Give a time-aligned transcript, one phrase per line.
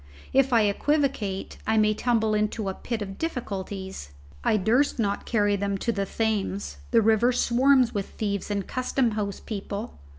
[0.33, 4.09] If I equivocate, I may tumble into a pit of difficulties.
[4.43, 9.11] I durst not carry them to the Thames, the river swarms with thieves and Custom
[9.11, 9.99] House people.